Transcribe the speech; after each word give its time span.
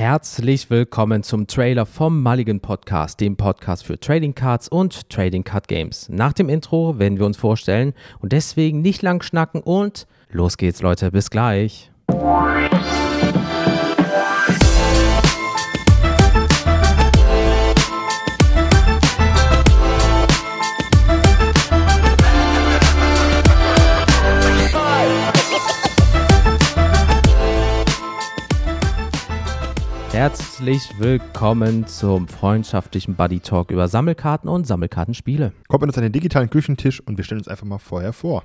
Herzlich 0.00 0.70
willkommen 0.70 1.22
zum 1.22 1.46
Trailer 1.46 1.84
vom 1.84 2.22
Mulligan 2.22 2.60
Podcast, 2.60 3.20
dem 3.20 3.36
Podcast 3.36 3.84
für 3.84 4.00
Trading 4.00 4.34
Cards 4.34 4.66
und 4.66 5.10
Trading 5.10 5.44
Card 5.44 5.68
Games. 5.68 6.08
Nach 6.08 6.32
dem 6.32 6.48
Intro 6.48 6.98
werden 6.98 7.18
wir 7.18 7.26
uns 7.26 7.36
vorstellen 7.36 7.92
und 8.18 8.32
deswegen 8.32 8.80
nicht 8.80 9.02
lang 9.02 9.22
schnacken 9.22 9.60
und 9.60 10.06
los 10.30 10.56
geht's 10.56 10.80
Leute, 10.80 11.10
bis 11.10 11.28
gleich. 11.28 11.90
Herzlich 30.12 30.90
willkommen 30.98 31.86
zum 31.86 32.26
freundschaftlichen 32.26 33.14
Buddy 33.14 33.38
Talk 33.38 33.70
über 33.70 33.86
Sammelkarten 33.86 34.50
und 34.50 34.66
Sammelkartenspiele. 34.66 35.52
Kommt 35.68 35.82
mit 35.82 35.88
uns 35.88 35.98
an 35.98 36.02
den 36.02 36.12
digitalen 36.12 36.50
Küchentisch 36.50 37.00
und 37.00 37.16
wir 37.16 37.22
stellen 37.22 37.40
uns 37.40 37.46
einfach 37.46 37.64
mal 37.64 37.78
vorher 37.78 38.12
vor. 38.12 38.42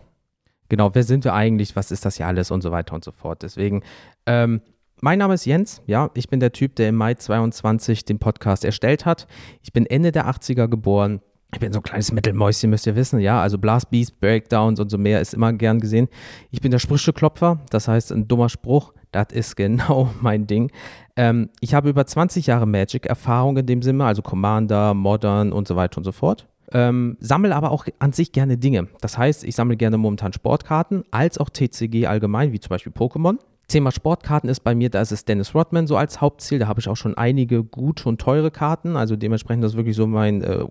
Genau, 0.70 0.94
wer 0.94 1.03
sind 1.03 1.23
wir 1.23 1.34
eigentlich? 1.34 1.75
Was 1.75 1.89
ist 1.89 2.05
das 2.05 2.17
hier 2.17 2.27
alles 2.27 2.52
und 2.52 2.62
so 2.62 2.72
weiter 2.72 2.94
und 2.94 3.03
so 3.03 3.12
fort. 3.12 3.41
Deswegen, 3.41 3.81
ähm, 4.27 4.62
mein 5.02 5.17
Name 5.17 5.34
ist 5.34 5.45
Jens, 5.45 5.81
ja, 5.88 6.12
ich 6.13 6.30
bin 6.30 6.39
der 6.39 6.52
Typ, 6.52 6.75
der 6.75 6.89
im 6.89 6.95
Mai 6.95 7.16
22 7.16 8.05
den 8.05 8.20
Podcast 8.20 8.63
erstellt 8.63 9.08
hat. 9.08 9.27
Ich 9.63 9.73
bin 9.73 9.88
Ende 9.88 10.11
der 10.11 10.27
80er 10.27 10.67
geboren. 10.67 11.20
Ich 11.54 11.59
bin 11.59 11.72
so 11.72 11.80
ein 11.80 11.84
kleines 11.84 12.12
Mittelmäuschen, 12.12 12.70
müsst 12.70 12.85
ihr 12.85 12.95
wissen, 12.95 13.20
ja. 13.20 13.41
Also 13.41 13.58
Blast 13.58 13.90
Beast, 13.90 14.20
Breakdowns 14.20 14.80
und 14.80 14.90
so 14.90 14.98
mehr 14.98 15.22
ist 15.22 15.34
immer 15.34 15.53
gern 15.53 15.80
gesehen. 15.80 16.09
Ich 16.52 16.62
bin 16.62 16.72
der 16.72 16.80
Sprücheklopfer, 16.80 17.59
das 17.70 17.88
heißt 17.88 18.12
ein 18.12 18.27
dummer 18.27 18.49
Spruch, 18.49 18.94
das 19.12 19.27
ist 19.31 19.55
genau 19.55 20.09
mein 20.22 20.48
Ding. 20.48 20.72
Ähm, 21.16 21.50
ich 21.62 21.73
habe 21.73 21.89
über 21.89 22.05
20 22.05 22.48
Jahre 22.48 22.66
Magic-Erfahrung 22.66 23.58
in 23.58 23.66
dem 23.66 23.81
Sinne, 23.81 24.05
also 24.05 24.22
Commander, 24.22 24.94
Modern 24.94 25.53
und 25.53 25.67
so 25.67 25.75
weiter 25.75 25.97
und 26.00 26.03
so 26.03 26.11
fort. 26.11 26.47
Ähm, 26.72 27.16
sammle 27.19 27.56
aber 27.56 27.72
auch 27.72 27.86
an 28.00 28.12
sich 28.12 28.31
gerne 28.31 28.58
Dinge. 28.58 28.88
Das 29.00 29.17
heißt, 29.17 29.44
ich 29.44 29.56
sammle 29.56 29.78
gerne 29.78 29.97
momentan 29.97 30.34
Sportkarten, 30.34 31.03
als 31.12 31.38
auch 31.38 31.50
TCG 31.50 32.08
allgemein, 32.08 32.52
wie 32.52 32.59
zum 32.59 32.69
Beispiel 32.69 32.91
Pokémon. 32.91 33.38
Thema 33.67 33.91
Sportkarten 33.91 34.50
ist 34.50 34.59
bei 34.59 34.75
mir, 34.75 34.89
da 34.89 35.02
ist 35.02 35.12
es 35.12 35.25
Dennis 35.25 35.56
Rodman 35.56 35.88
so 35.88 35.97
als 35.97 36.22
Hauptziel. 36.22 36.59
Da 36.59 36.67
habe 36.67 36.80
ich 36.80 36.88
auch 36.88 36.97
schon 36.97 37.17
einige 37.17 37.64
gute 37.64 38.08
und 38.09 38.19
teure 38.19 38.52
Karten. 38.52 38.95
Also 38.95 39.16
dementsprechend 39.16 39.64
das 39.64 39.72
ist 39.72 39.78
wirklich 39.78 39.95
so 39.95 40.06
mein 40.06 40.44
äh, 40.44 40.66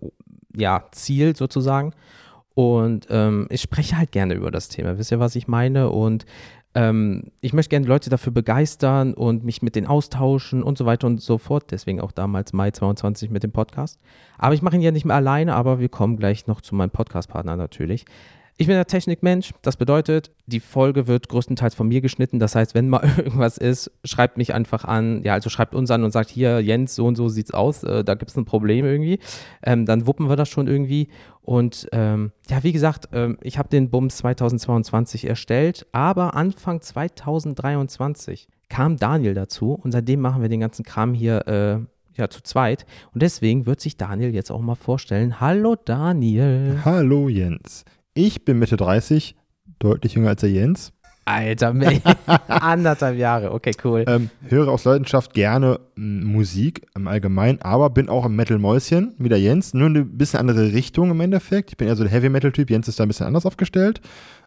ja, 0.56 0.84
Ziel 0.92 1.36
sozusagen. 1.36 1.92
Und 2.54 3.06
ähm, 3.10 3.46
ich 3.50 3.62
spreche 3.62 3.98
halt 3.98 4.12
gerne 4.12 4.34
über 4.34 4.50
das 4.50 4.68
Thema. 4.68 4.96
Wisst 4.98 5.10
ihr, 5.10 5.18
was 5.18 5.34
ich 5.34 5.48
meine? 5.48 5.90
Und 5.90 6.24
ähm, 6.74 7.24
ich 7.40 7.52
möchte 7.52 7.70
gerne 7.70 7.86
Leute 7.86 8.10
dafür 8.10 8.32
begeistern 8.32 9.14
und 9.14 9.44
mich 9.44 9.62
mit 9.62 9.76
denen 9.76 9.86
austauschen 9.86 10.62
und 10.62 10.78
so 10.78 10.86
weiter 10.86 11.06
und 11.06 11.20
so 11.20 11.38
fort. 11.38 11.70
Deswegen 11.70 12.00
auch 12.00 12.12
damals 12.12 12.52
Mai 12.52 12.70
22 12.70 13.30
mit 13.30 13.42
dem 13.42 13.52
Podcast. 13.52 14.00
Aber 14.38 14.54
ich 14.54 14.62
mache 14.62 14.76
ihn 14.76 14.82
ja 14.82 14.90
nicht 14.90 15.04
mehr 15.04 15.16
alleine, 15.16 15.54
aber 15.54 15.78
wir 15.78 15.88
kommen 15.88 16.16
gleich 16.16 16.46
noch 16.46 16.60
zu 16.60 16.74
meinem 16.74 16.90
Podcast-Partner 16.90 17.56
natürlich. 17.56 18.04
Ich 18.56 18.68
bin 18.68 18.76
der 18.76 18.86
Technikmensch. 18.86 19.52
Das 19.62 19.76
bedeutet, 19.76 20.30
die 20.46 20.60
Folge 20.60 21.08
wird 21.08 21.28
größtenteils 21.28 21.74
von 21.74 21.88
mir 21.88 22.00
geschnitten. 22.00 22.38
Das 22.38 22.54
heißt, 22.54 22.74
wenn 22.74 22.88
mal 22.88 23.02
irgendwas 23.16 23.58
ist, 23.58 23.90
schreibt 24.04 24.38
mich 24.38 24.54
einfach 24.54 24.84
an. 24.84 25.24
Ja, 25.24 25.32
also 25.32 25.50
schreibt 25.50 25.74
uns 25.74 25.90
an 25.90 26.04
und 26.04 26.12
sagt, 26.12 26.30
hier, 26.30 26.60
Jens, 26.60 26.94
so 26.94 27.06
und 27.06 27.16
so 27.16 27.28
sieht's 27.28 27.52
aus. 27.52 27.82
Äh, 27.82 28.04
da 28.04 28.14
gibt 28.14 28.30
es 28.30 28.36
ein 28.36 28.44
Problem 28.44 28.84
irgendwie. 28.84 29.18
Ähm, 29.64 29.86
dann 29.86 30.06
wuppen 30.06 30.28
wir 30.28 30.36
das 30.36 30.48
schon 30.48 30.68
irgendwie. 30.68 31.08
Und 31.42 31.88
ähm, 31.90 32.30
ja, 32.48 32.62
wie 32.62 32.72
gesagt, 32.72 33.08
ähm, 33.12 33.38
ich 33.42 33.58
habe 33.58 33.68
den 33.68 33.90
Bums 33.90 34.18
2022 34.18 35.26
erstellt, 35.26 35.86
aber 35.90 36.34
Anfang 36.34 36.80
2023 36.80 38.46
kam 38.68 38.96
Daniel 38.96 39.34
dazu 39.34 39.72
und 39.72 39.90
seitdem 39.90 40.20
machen 40.20 40.42
wir 40.42 40.48
den 40.48 40.60
ganzen 40.60 40.84
Kram 40.84 41.12
hier 41.12 41.46
äh, 41.48 41.78
ja, 42.16 42.30
zu 42.30 42.40
zweit. 42.42 42.86
Und 43.12 43.22
deswegen 43.22 43.66
wird 43.66 43.80
sich 43.80 43.96
Daniel 43.96 44.32
jetzt 44.32 44.52
auch 44.52 44.60
mal 44.60 44.76
vorstellen. 44.76 45.40
Hallo 45.40 45.74
Daniel. 45.74 46.80
Hallo 46.84 47.28
Jens. 47.28 47.84
Ich 48.16 48.44
bin 48.44 48.60
Mitte 48.60 48.76
30, 48.76 49.34
deutlich 49.80 50.14
jünger 50.14 50.28
als 50.28 50.40
der 50.40 50.50
Jens. 50.50 50.92
Alter, 51.24 51.74
anderthalb 52.48 53.18
Jahre, 53.18 53.50
okay, 53.50 53.72
cool. 53.82 54.04
Ähm, 54.06 54.30
höre 54.46 54.68
aus 54.68 54.84
Leidenschaft 54.84 55.34
gerne 55.34 55.80
Musik 55.96 56.86
im 56.94 57.08
Allgemeinen, 57.08 57.60
aber 57.62 57.90
bin 57.90 58.08
auch 58.08 58.24
ein 58.24 58.36
Metal-Mäuschen, 58.36 59.16
wie 59.18 59.28
der 59.28 59.40
Jens, 59.40 59.74
nur 59.74 59.88
eine 59.88 60.04
bisschen 60.04 60.38
andere 60.38 60.72
Richtung 60.72 61.10
im 61.10 61.20
Endeffekt. 61.20 61.70
Ich 61.70 61.76
bin 61.76 61.88
eher 61.88 61.96
so 61.96 62.04
der 62.04 62.12
Heavy-Metal-Typ, 62.12 62.70
Jens 62.70 62.86
ist 62.86 63.00
da 63.00 63.04
ein 63.04 63.08
bisschen 63.08 63.26
anders 63.26 63.46
aufgestellt. 63.46 64.00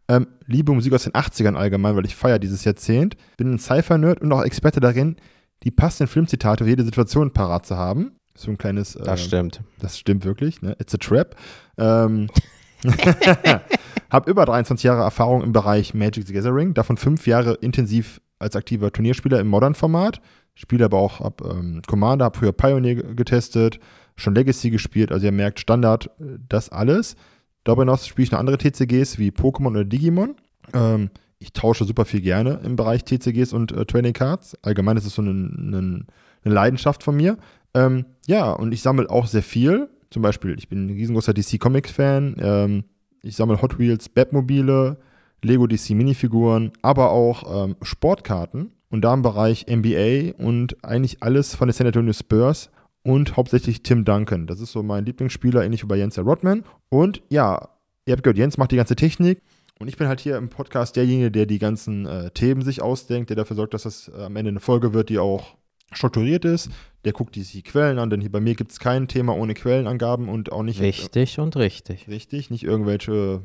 Ähm, 0.08 0.28
liebe 0.46 0.72
Musik 0.72 0.94
aus 0.94 1.04
den 1.04 1.12
80ern 1.12 1.56
allgemein, 1.56 1.98
weil 1.98 2.06
ich 2.06 2.16
feiere 2.16 2.40
dieses 2.40 2.64
Jahrzehnt. 2.64 3.18
Bin 3.36 3.56
ein 3.56 3.60
Cypher-Nerd 3.60 4.22
und 4.22 4.32
auch 4.32 4.44
Experte 4.44 4.80
darin, 4.80 5.18
die 5.64 5.72
passenden 5.72 6.08
Filmzitate 6.10 6.64
für 6.64 6.70
jede 6.70 6.86
Situation 6.86 7.34
parat 7.34 7.66
zu 7.66 7.76
haben. 7.76 8.14
So 8.34 8.50
ein 8.50 8.58
kleines. 8.58 8.96
Äh, 8.96 9.04
das 9.04 9.26
stimmt. 9.26 9.62
Das 9.80 9.98
stimmt 9.98 10.24
wirklich, 10.24 10.62
ne? 10.62 10.78
It's 10.80 10.94
a 10.94 10.98
trap. 10.98 11.36
Ähm, 11.78 12.28
Hab 14.10 14.28
über 14.28 14.46
23 14.46 14.84
Jahre 14.84 15.02
Erfahrung 15.02 15.44
im 15.44 15.52
Bereich 15.52 15.94
Magic 15.94 16.28
the 16.28 16.34
Gathering, 16.34 16.74
davon 16.74 16.98
fünf 16.98 17.28
Jahre 17.28 17.56
intensiv 17.56 18.22
als 18.40 18.56
aktiver 18.56 18.92
Turnierspieler 18.92 19.40
im 19.40 19.48
Modern-Format. 19.48 20.22
Spiele 20.56 20.86
aber 20.86 20.98
auch 20.98 21.22
ab 21.22 21.42
ähm, 21.44 21.82
Commander, 21.86 22.26
hab 22.26 22.38
früher 22.38 22.52
Pioneer 22.52 22.96
getestet, 22.96 23.80
schon 24.16 24.34
Legacy 24.34 24.72
gespielt, 24.72 25.12
also 25.12 25.26
ihr 25.26 25.32
merkt 25.32 25.60
Standard, 25.60 26.08
äh, 26.20 26.40
das 26.50 26.70
alles. 26.70 27.16
Darüber 27.64 27.84
hinaus 27.84 28.08
spiele 28.08 28.24
ich 28.24 28.32
noch 28.32 28.40
andere 28.40 28.58
TCGs 28.58 29.20
wie 29.20 29.30
Pokémon 29.30 29.72
oder 29.72 29.86
Digimon. 29.86 30.36
Ähm, 30.74 31.10
ich 31.40 31.54
tausche 31.54 31.86
super 31.86 32.06
viel 32.06 32.22
gerne 32.22 32.62
im 32.64 32.76
Bereich 32.76 33.04
TCGs 33.04 33.54
und 33.54 33.72
äh, 33.72 33.86
Training 33.86 34.14
Cards. 34.14 34.58
Allgemein 34.64 34.98
ist 34.98 35.06
es 35.06 35.16
so 35.16 35.22
eine, 35.22 35.32
eine, 35.32 36.06
eine 36.44 36.54
Leidenschaft 36.54 37.04
von 37.04 37.16
mir. 37.16 37.38
Ähm, 37.74 38.06
ja, 38.26 38.52
und 38.52 38.72
ich 38.72 38.82
sammle 38.82 39.10
auch 39.10 39.28
sehr 39.28 39.44
viel. 39.44 39.90
Zum 40.10 40.22
Beispiel, 40.22 40.56
ich 40.58 40.70
bin 40.70 40.86
ein 40.86 40.90
riesengroßer 40.90 41.34
DC 41.34 41.60
Comics 41.60 41.92
Fan. 41.92 42.36
Ähm, 42.40 42.84
ich 43.22 43.36
sammle 43.36 43.62
Hot 43.62 43.78
Wheels, 43.78 44.10
Batmobile, 44.10 44.98
Lego 45.44 45.68
DC 45.68 45.92
Minifiguren, 45.92 46.72
aber 46.82 47.12
auch 47.12 47.66
ähm, 47.66 47.76
Sportkarten 47.82 48.72
und 48.90 49.02
da 49.02 49.14
im 49.14 49.22
Bereich 49.22 49.66
NBA 49.70 50.44
und 50.44 50.84
eigentlich 50.84 51.22
alles 51.22 51.56
von 51.56 51.68
den 51.68 51.74
San 51.74 51.88
Antonio 51.88 52.14
Spurs 52.14 52.70
und 53.04 53.38
hauptsächlich 53.38 53.84
Tim 53.84 54.06
Duncan. 54.06 54.48
Das 54.48 54.60
ist 54.60 54.72
so 54.72 54.84
mein 54.84 55.06
Lieblingsspieler, 55.06 55.64
ähnlich 55.64 55.84
wie 55.84 55.88
bei 55.88 55.98
Jens 55.98 56.18
Rodman. 56.18 56.64
Und 56.90 57.22
ja, 57.30 57.70
ihr 58.06 58.14
habt 58.14 58.24
gehört, 58.24 58.38
Jens 58.38 58.58
macht 58.58 58.72
die 58.72 58.78
ganze 58.78 58.96
Technik. 58.96 59.42
Und 59.80 59.88
ich 59.88 59.98
bin 59.98 60.08
halt 60.08 60.20
hier 60.20 60.38
im 60.38 60.50
Podcast 60.50 60.96
derjenige, 60.96 61.30
der 61.30 61.46
die 61.46 61.60
ganzen 61.60 62.06
äh, 62.06 62.32
Themen 62.32 62.64
sich 62.64 62.82
ausdenkt, 62.82 63.30
der 63.30 63.38
dafür 63.38 63.56
sorgt, 63.56 63.74
dass 63.74 63.84
das 63.84 64.10
äh, 64.10 64.24
am 64.24 64.36
Ende 64.36 64.50
eine 64.50 64.60
Folge 64.60 64.94
wird, 64.94 65.10
die 65.10 65.20
auch 65.20 65.57
strukturiert 65.92 66.46
ist. 66.46 66.70
Der 67.06 67.14
guckt 67.14 67.36
sich 67.36 67.52
die 67.52 67.64
Quellen 67.64 68.00
an, 68.00 68.10
denn 68.10 68.22
hier 68.22 68.32
bei 68.32 68.40
mir 68.40 68.56
gibt 68.56 68.72
es 68.72 68.80
kein 68.80 69.08
Thema 69.08 69.36
ohne 69.36 69.54
Quellenangaben 69.54 70.30
und 70.30 70.52
auch 70.52 70.64
nicht. 70.64 70.82
Richtig 70.82 71.38
äh, 71.38 71.42
und 71.42 71.56
richtig. 71.56 72.08
Richtig, 72.08 72.50
nicht 72.50 72.64
irgendwelche 72.64 73.42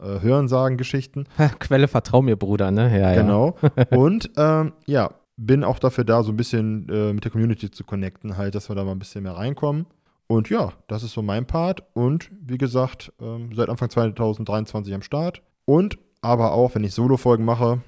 äh, 0.00 0.20
Hörensagen-Geschichten. 0.20 1.26
Quelle 1.58 1.88
vertrau 1.88 2.22
mir, 2.22 2.36
Bruder, 2.36 2.70
ne? 2.70 2.98
Ja, 2.98 3.14
genau. 3.14 3.56
Ja. 3.62 3.84
und 3.96 4.30
ähm, 4.36 4.72
ja, 4.86 5.10
bin 5.36 5.64
auch 5.64 5.78
dafür 5.78 6.04
da, 6.04 6.22
so 6.22 6.32
ein 6.32 6.36
bisschen 6.36 6.88
äh, 6.88 7.12
mit 7.12 7.24
der 7.24 7.30
Community 7.30 7.70
zu 7.70 7.84
connecten, 7.84 8.36
halt, 8.36 8.54
dass 8.54 8.68
wir 8.68 8.74
da 8.74 8.84
mal 8.84 8.92
ein 8.92 8.98
bisschen 8.98 9.22
mehr 9.22 9.36
reinkommen. 9.36 9.86
Und 10.28 10.50
ja, 10.50 10.72
das 10.88 11.02
ist 11.02 11.12
so 11.12 11.22
mein 11.22 11.46
Part. 11.46 11.84
Und 11.94 12.30
wie 12.40 12.58
gesagt, 12.58 13.12
ähm, 13.20 13.50
seit 13.54 13.68
Anfang 13.68 13.90
2023 13.90 14.92
am 14.94 15.02
Start. 15.02 15.42
Und 15.64 15.98
aber 16.20 16.52
auch, 16.52 16.74
wenn 16.74 16.84
ich 16.84 16.94
Solo-Folgen 16.94 17.44
mache, 17.44 17.80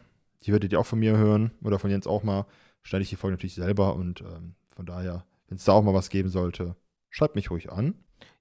die 0.45 0.53
werdet 0.53 0.73
ihr 0.73 0.79
auch 0.79 0.87
von 0.87 1.01
mir 1.01 1.17
hören 1.17 1.51
oder 1.65 1.79
von 1.79 1.91
Jens 1.91 2.07
auch 2.07 2.23
mal, 2.23 2.47
schneide 2.89 3.03
ich 3.03 3.11
die 3.11 3.17
Folge 3.17 3.35
natürlich 3.35 3.55
selber 3.55 3.95
und 3.97 4.23
ähm, 4.23 4.55
von 4.75 4.87
daher, 4.87 5.25
wenn 5.49 5.59
es 5.59 5.65
da 5.65 5.73
auch 5.73 5.83
mal 5.83 5.93
was 5.93 6.09
geben 6.09 6.31
sollte, 6.31 6.75
schreibt 7.11 7.37
mich 7.37 7.51
ruhig 7.51 7.71
an. 7.71 7.95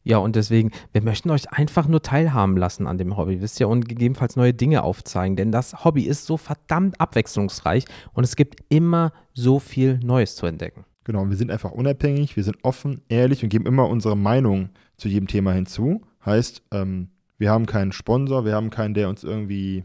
Ja, 0.04 0.20
und 0.20 0.38
deswegen, 0.38 0.72
wir 0.94 1.04
möchten 1.04 1.30
euch 1.32 1.52
einfach 1.52 1.90
nur 1.90 2.02
teilhaben 2.02 2.56
lassen 2.56 2.88
an 2.88 2.98
dem 2.98 3.18
Hobby, 3.18 3.42
wisst 3.42 3.60
ihr, 3.60 3.68
und 3.68 3.90
gegebenenfalls 3.90 4.38
neue 4.38 4.54
Dinge 4.54 4.84
aufzeigen, 4.84 5.36
denn 5.36 5.52
das 5.52 5.84
Hobby 5.84 6.04
ist 6.04 6.26
so 6.26 6.38
verdammt 6.38 7.02
abwechslungsreich 7.02 7.84
und 8.14 8.24
es 8.24 8.38
gibt 8.38 8.62
immer 8.70 9.12
so 9.34 9.60
viel 9.60 10.00
Neues 10.02 10.38
zu 10.38 10.46
entdecken. 10.46 10.86
Genau, 11.04 11.28
wir 11.28 11.36
sind 11.36 11.52
einfach 11.52 11.72
unabhängig, 11.72 12.38
wir 12.38 12.44
sind 12.46 12.58
offen, 12.64 13.02
ehrlich 13.10 13.44
und 13.44 13.50
geben 13.50 13.66
immer 13.66 13.90
unsere 13.90 14.16
Meinung 14.16 14.70
zu 14.96 15.10
jedem 15.10 15.28
Thema 15.28 15.52
hinzu. 15.52 16.02
Heißt, 16.26 16.64
ähm, 16.72 17.10
wir 17.38 17.52
haben 17.52 17.66
keinen 17.66 17.92
Sponsor, 17.92 18.46
wir 18.46 18.56
haben 18.56 18.70
keinen, 18.70 18.94
der 18.94 19.10
uns 19.10 19.26
irgendwie 19.26 19.84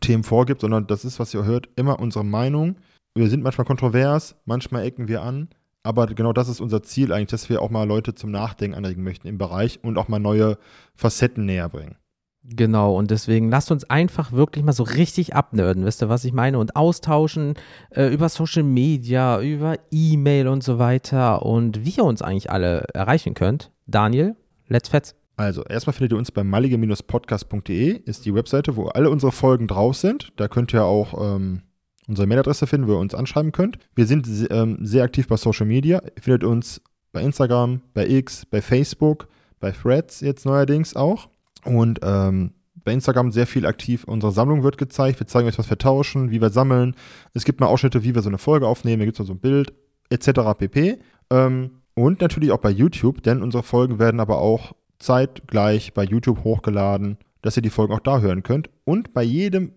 Themen 0.00 0.24
vorgibt, 0.24 0.62
sondern 0.62 0.88
das 0.88 1.04
ist, 1.04 1.20
was 1.20 1.32
ihr 1.32 1.44
hört, 1.44 1.68
immer 1.76 2.00
unsere 2.00 2.24
Meinung 2.24 2.76
wir 3.14 3.28
sind 3.28 3.42
manchmal 3.42 3.66
kontrovers, 3.66 4.36
manchmal 4.44 4.84
ecken 4.84 5.08
wir 5.08 5.22
an, 5.22 5.48
aber 5.82 6.06
genau 6.06 6.32
das 6.32 6.48
ist 6.48 6.60
unser 6.60 6.82
Ziel 6.82 7.12
eigentlich, 7.12 7.30
dass 7.30 7.48
wir 7.48 7.62
auch 7.62 7.70
mal 7.70 7.84
Leute 7.84 8.14
zum 8.14 8.30
Nachdenken 8.30 8.76
anregen 8.76 9.02
möchten 9.02 9.28
im 9.28 9.38
Bereich 9.38 9.80
und 9.82 9.98
auch 9.98 10.08
mal 10.08 10.18
neue 10.18 10.58
Facetten 10.94 11.46
näher 11.46 11.68
bringen. 11.68 11.96
Genau, 12.42 12.96
und 12.96 13.10
deswegen 13.10 13.50
lasst 13.50 13.70
uns 13.70 13.84
einfach 13.90 14.32
wirklich 14.32 14.64
mal 14.64 14.72
so 14.72 14.82
richtig 14.82 15.34
abnörden, 15.34 15.84
wisst 15.84 16.02
ihr, 16.02 16.08
was 16.08 16.24
ich 16.24 16.32
meine? 16.32 16.58
Und 16.58 16.74
austauschen 16.74 17.54
äh, 17.90 18.06
über 18.06 18.30
Social 18.30 18.62
Media, 18.62 19.40
über 19.42 19.76
E-Mail 19.90 20.48
und 20.48 20.64
so 20.64 20.78
weiter 20.78 21.44
und 21.44 21.84
wie 21.84 21.96
ihr 21.98 22.04
uns 22.04 22.22
eigentlich 22.22 22.50
alle 22.50 22.86
erreichen 22.94 23.34
könnt. 23.34 23.72
Daniel, 23.86 24.36
let's 24.68 24.88
fetz. 24.88 25.14
Also, 25.36 25.64
erstmal 25.64 25.92
findet 25.94 26.12
ihr 26.12 26.18
uns 26.18 26.32
bei 26.32 26.44
mallige-podcast.de, 26.44 27.90
ist 28.04 28.24
die 28.24 28.34
Webseite, 28.34 28.76
wo 28.76 28.86
alle 28.88 29.10
unsere 29.10 29.32
Folgen 29.32 29.66
drauf 29.66 29.96
sind. 29.96 30.32
Da 30.36 30.48
könnt 30.48 30.72
ihr 30.72 30.84
auch 30.84 31.36
ähm, 31.36 31.62
unsere 32.10 32.26
Mailadresse 32.26 32.66
finden, 32.66 32.88
wo 32.88 32.92
ihr 32.92 32.98
uns 32.98 33.14
anschreiben 33.14 33.52
könnt. 33.52 33.78
Wir 33.94 34.04
sind 34.04 34.28
ähm, 34.50 34.78
sehr 34.82 35.04
aktiv 35.04 35.28
bei 35.28 35.36
Social 35.36 35.66
Media. 35.66 36.02
Ihr 36.16 36.22
findet 36.22 36.44
uns 36.44 36.82
bei 37.12 37.22
Instagram, 37.22 37.80
bei 37.94 38.06
X, 38.08 38.44
bei 38.44 38.60
Facebook, 38.60 39.28
bei 39.60 39.70
Threads 39.70 40.20
jetzt 40.20 40.44
neuerdings 40.44 40.96
auch. 40.96 41.28
Und 41.64 42.00
ähm, 42.02 42.52
bei 42.84 42.92
Instagram 42.92 43.30
sehr 43.30 43.46
viel 43.46 43.64
aktiv. 43.64 44.04
Unsere 44.04 44.32
Sammlung 44.32 44.62
wird 44.64 44.76
gezeigt. 44.76 45.20
Wir 45.20 45.26
zeigen 45.26 45.46
euch, 45.48 45.58
was 45.58 45.70
wir 45.70 45.78
tauschen, 45.78 46.30
wie 46.30 46.40
wir 46.40 46.50
sammeln. 46.50 46.96
Es 47.32 47.44
gibt 47.44 47.60
mal 47.60 47.66
Ausschnitte, 47.66 48.02
wie 48.02 48.14
wir 48.14 48.22
so 48.22 48.28
eine 48.28 48.38
Folge 48.38 48.66
aufnehmen. 48.66 49.00
Hier 49.00 49.06
gibt 49.06 49.20
es 49.20 49.26
so 49.26 49.34
ein 49.34 49.38
Bild, 49.38 49.72
etc. 50.08 50.40
pp. 50.58 50.98
Ähm, 51.30 51.70
und 51.94 52.20
natürlich 52.20 52.50
auch 52.50 52.58
bei 52.58 52.70
YouTube, 52.70 53.22
denn 53.22 53.42
unsere 53.42 53.62
Folgen 53.62 53.98
werden 53.98 54.20
aber 54.20 54.38
auch 54.38 54.72
zeitgleich 54.98 55.94
bei 55.94 56.04
YouTube 56.04 56.42
hochgeladen, 56.42 57.18
dass 57.42 57.56
ihr 57.56 57.62
die 57.62 57.70
Folgen 57.70 57.94
auch 57.94 58.00
da 58.00 58.20
hören 58.20 58.42
könnt. 58.42 58.68
Und 58.84 59.12
bei 59.12 59.22
jedem 59.22 59.72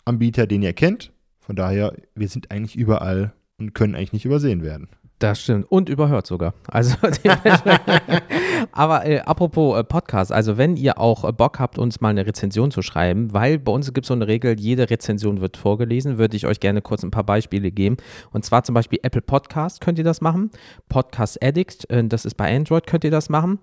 Podcast-Anbieter, 0.00 0.46
den 0.46 0.62
ihr 0.62 0.72
kennt. 0.72 1.12
Von 1.40 1.56
daher, 1.56 1.94
wir 2.14 2.28
sind 2.28 2.50
eigentlich 2.50 2.76
überall 2.76 3.32
und 3.58 3.74
können 3.74 3.94
eigentlich 3.94 4.12
nicht 4.12 4.24
übersehen 4.24 4.62
werden. 4.62 4.88
Das 5.18 5.42
stimmt. 5.42 5.70
Und 5.70 5.90
überhört 5.90 6.26
sogar. 6.26 6.54
Also, 6.66 6.96
aber 8.72 9.04
äh, 9.04 9.18
apropos 9.18 9.78
äh, 9.78 9.84
Podcast, 9.84 10.32
also 10.32 10.56
wenn 10.56 10.78
ihr 10.78 10.98
auch 10.98 11.24
äh, 11.28 11.32
Bock 11.32 11.58
habt, 11.58 11.78
uns 11.78 12.00
mal 12.00 12.08
eine 12.08 12.24
Rezension 12.24 12.70
zu 12.70 12.80
schreiben, 12.80 13.34
weil 13.34 13.58
bei 13.58 13.70
uns 13.70 13.92
gibt 13.92 14.06
es 14.06 14.08
so 14.08 14.14
eine 14.14 14.28
Regel, 14.28 14.58
jede 14.58 14.88
Rezension 14.88 15.42
wird 15.42 15.58
vorgelesen, 15.58 16.16
würde 16.16 16.38
ich 16.38 16.46
euch 16.46 16.58
gerne 16.58 16.80
kurz 16.80 17.02
ein 17.02 17.10
paar 17.10 17.24
Beispiele 17.24 17.70
geben. 17.70 17.98
Und 18.30 18.46
zwar 18.46 18.64
zum 18.64 18.74
Beispiel 18.74 19.00
Apple 19.02 19.20
Podcast 19.20 19.82
könnt 19.82 19.98
ihr 19.98 20.04
das 20.04 20.22
machen. 20.22 20.50
Podcast 20.88 21.44
Addict, 21.44 21.90
äh, 21.90 22.02
das 22.04 22.24
ist 22.24 22.36
bei 22.36 22.56
Android, 22.56 22.86
könnt 22.86 23.04
ihr 23.04 23.10
das 23.10 23.28
machen. 23.28 23.58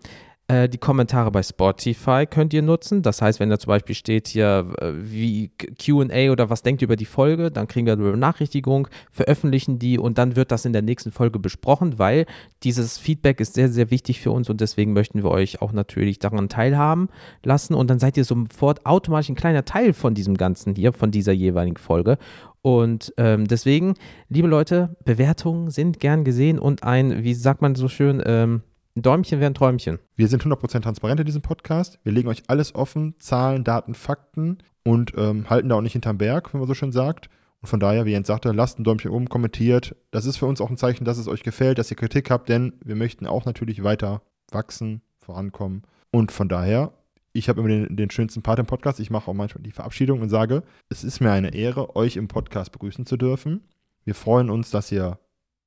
Äh, 0.49 0.69
die 0.69 0.77
Kommentare 0.77 1.29
bei 1.29 1.44
Spotify 1.44 2.25
könnt 2.25 2.53
ihr 2.53 2.61
nutzen. 2.61 3.01
Das 3.01 3.21
heißt, 3.21 3.41
wenn 3.41 3.49
da 3.49 3.59
zum 3.59 3.67
Beispiel 3.67 3.95
steht 3.95 4.29
hier 4.29 4.67
äh, 4.79 4.94
wie 4.95 5.49
QA 5.49 6.31
oder 6.31 6.49
was 6.49 6.63
denkt 6.63 6.81
ihr 6.81 6.85
über 6.85 6.95
die 6.95 7.05
Folge, 7.05 7.51
dann 7.51 7.67
kriegen 7.67 7.85
wir 7.85 7.94
eine 7.94 8.11
Benachrichtigung, 8.11 8.88
veröffentlichen 9.11 9.77
die 9.77 9.99
und 9.99 10.17
dann 10.17 10.38
wird 10.38 10.53
das 10.53 10.63
in 10.63 10.71
der 10.71 10.81
nächsten 10.81 11.11
Folge 11.11 11.39
besprochen, 11.39 11.99
weil 11.99 12.25
dieses 12.63 12.97
Feedback 12.97 13.41
ist 13.41 13.55
sehr, 13.55 13.67
sehr 13.67 13.91
wichtig 13.91 14.21
für 14.21 14.31
uns 14.31 14.49
und 14.49 14.61
deswegen 14.61 14.94
möchten 14.94 15.21
wir 15.21 15.31
euch 15.31 15.61
auch 15.61 15.73
natürlich 15.73 16.19
daran 16.19 16.47
teilhaben 16.47 17.09
lassen 17.43 17.73
und 17.73 17.89
dann 17.89 18.00
seid 18.00 18.15
ihr 18.15 18.23
sofort 18.23 18.85
automatisch 18.85 19.29
ein 19.29 19.35
kleiner 19.35 19.65
Teil 19.65 19.91
von 19.91 20.13
diesem 20.13 20.38
Ganzen 20.38 20.75
hier, 20.75 20.93
von 20.93 21.11
dieser 21.11 21.33
jeweiligen 21.33 21.77
Folge. 21.77 22.17
Und 22.61 23.13
ähm, 23.17 23.47
deswegen, 23.47 23.95
liebe 24.29 24.47
Leute, 24.47 24.95
Bewertungen 25.03 25.71
sind 25.71 26.00
gern 26.00 26.23
gesehen 26.23 26.57
und 26.57 26.83
ein, 26.83 27.23
wie 27.23 27.33
sagt 27.33 27.61
man 27.61 27.75
so 27.75 27.88
schön, 27.88 28.21
ähm, 28.25 28.61
Däumchen 29.01 29.39
wäre 29.39 29.51
ein 29.51 29.53
Träumchen. 29.53 29.99
Wir 30.15 30.27
sind 30.27 30.44
100% 30.44 30.81
transparent 30.81 31.19
in 31.19 31.25
diesem 31.25 31.41
Podcast. 31.41 31.99
Wir 32.03 32.11
legen 32.11 32.27
euch 32.27 32.44
alles 32.47 32.75
offen, 32.75 33.15
Zahlen, 33.19 33.63
Daten, 33.63 33.94
Fakten 33.94 34.59
und 34.83 35.13
ähm, 35.17 35.49
halten 35.49 35.69
da 35.69 35.75
auch 35.75 35.81
nicht 35.81 35.94
hinterm 35.94 36.17
Berg, 36.17 36.53
wie 36.53 36.57
man 36.57 36.67
so 36.67 36.73
schön 36.73 36.91
sagt. 36.91 37.29
Und 37.61 37.67
von 37.67 37.79
daher, 37.79 38.05
wie 38.05 38.11
Jens 38.11 38.27
sagte, 38.27 38.51
lasst 38.51 38.79
ein 38.79 38.83
Däumchen 38.83 39.11
oben, 39.11 39.29
kommentiert. 39.29 39.95
Das 40.11 40.25
ist 40.25 40.38
für 40.38 40.45
uns 40.45 40.61
auch 40.61 40.69
ein 40.69 40.77
Zeichen, 40.77 41.05
dass 41.05 41.17
es 41.17 41.27
euch 41.27 41.44
gefällt, 41.44 41.77
dass 41.77 41.91
ihr 41.91 41.97
Kritik 41.97 42.29
habt, 42.29 42.49
denn 42.49 42.73
wir 42.83 42.95
möchten 42.95 43.25
auch 43.25 43.45
natürlich 43.45 43.83
weiter 43.83 44.21
wachsen, 44.51 45.01
vorankommen. 45.19 45.83
Und 46.11 46.31
von 46.31 46.47
daher, 46.47 46.93
ich 47.33 47.50
habe 47.50 47.59
immer 47.59 47.69
den, 47.69 47.95
den, 47.95 48.09
schönsten 48.09 48.41
Part 48.41 48.59
im 48.59 48.65
Podcast. 48.65 49.00
Ich 49.00 49.09
mache 49.09 49.29
auch 49.29 49.35
manchmal 49.35 49.63
die 49.63 49.71
Verabschiedung 49.71 50.21
und 50.21 50.29
sage, 50.29 50.63
es 50.89 51.03
ist 51.03 51.19
mir 51.19 51.31
eine 51.31 51.53
Ehre, 51.53 51.95
euch 51.95 52.15
im 52.15 52.27
Podcast 52.27 52.71
begrüßen 52.71 53.05
zu 53.05 53.17
dürfen. 53.17 53.61
Wir 54.05 54.15
freuen 54.15 54.50
uns, 54.50 54.71
dass 54.71 54.91
ihr 54.91 55.19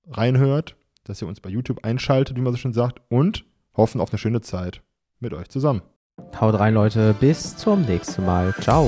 reinhört, 0.08 0.76
dass 1.10 1.20
ihr 1.20 1.28
uns 1.28 1.40
bei 1.40 1.50
YouTube 1.50 1.84
einschaltet, 1.84 2.36
wie 2.36 2.40
man 2.40 2.52
so 2.52 2.58
schön 2.58 2.72
sagt, 2.72 3.00
und 3.08 3.44
hoffen 3.76 4.00
auf 4.00 4.10
eine 4.10 4.18
schöne 4.18 4.40
Zeit 4.40 4.82
mit 5.18 5.34
euch 5.34 5.48
zusammen. 5.48 5.82
Haut 6.40 6.58
rein, 6.58 6.74
Leute. 6.74 7.14
Bis 7.18 7.56
zum 7.56 7.82
nächsten 7.82 8.24
Mal. 8.24 8.54
Ciao. 8.60 8.86